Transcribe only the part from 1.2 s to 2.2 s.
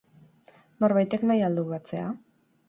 nahi al du batzea?